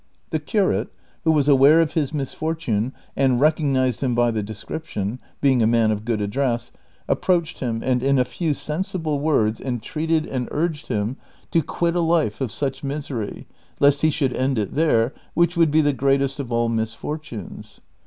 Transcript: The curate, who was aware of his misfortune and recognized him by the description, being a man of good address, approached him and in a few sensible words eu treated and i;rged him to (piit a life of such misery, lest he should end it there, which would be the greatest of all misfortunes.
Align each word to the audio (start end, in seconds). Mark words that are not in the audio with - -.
The 0.31 0.39
curate, 0.39 0.91
who 1.25 1.31
was 1.31 1.47
aware 1.47 1.79
of 1.79 1.93
his 1.93 2.11
misfortune 2.11 2.91
and 3.15 3.39
recognized 3.39 4.01
him 4.01 4.15
by 4.15 4.31
the 4.31 4.41
description, 4.41 5.19
being 5.41 5.61
a 5.61 5.67
man 5.67 5.91
of 5.91 6.05
good 6.05 6.21
address, 6.21 6.71
approached 7.07 7.59
him 7.59 7.81
and 7.83 8.01
in 8.01 8.17
a 8.17 8.25
few 8.25 8.55
sensible 8.55 9.19
words 9.19 9.59
eu 9.63 9.77
treated 9.77 10.25
and 10.25 10.47
i;rged 10.51 10.87
him 10.87 11.17
to 11.51 11.61
(piit 11.61 11.93
a 11.93 11.99
life 11.99 12.41
of 12.41 12.51
such 12.51 12.83
misery, 12.83 13.45
lest 13.79 14.01
he 14.01 14.09
should 14.09 14.33
end 14.33 14.57
it 14.57 14.73
there, 14.73 15.13
which 15.35 15.55
would 15.55 15.69
be 15.69 15.81
the 15.81 15.93
greatest 15.93 16.39
of 16.39 16.51
all 16.51 16.67
misfortunes. 16.67 17.79